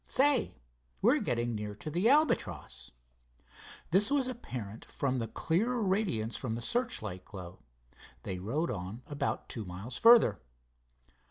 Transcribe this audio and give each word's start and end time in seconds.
Say, 0.07 0.55
we're 1.03 1.19
getting 1.19 1.53
near 1.53 1.75
to 1.75 1.91
the 1.91 2.09
Albatross." 2.09 2.89
This 3.91 4.09
was 4.09 4.27
apparent 4.27 4.83
from 4.85 5.19
the 5.19 5.27
clearer 5.27 5.79
radiance 5.79 6.35
from 6.35 6.55
the 6.55 6.61
searchlight 6.63 7.23
glow. 7.23 7.59
They 8.23 8.39
rode 8.39 8.71
on 8.71 9.03
about 9.05 9.47
two 9.47 9.63
miles 9.63 9.99
further. 9.99 10.39